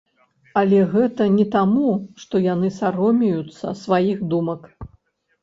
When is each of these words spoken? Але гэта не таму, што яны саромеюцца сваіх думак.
Але 0.61 0.77
гэта 0.93 1.27
не 1.33 1.45
таму, 1.55 1.91
што 2.23 2.41
яны 2.47 2.73
саромеюцца 2.79 3.75
сваіх 3.83 4.27
думак. 4.35 4.61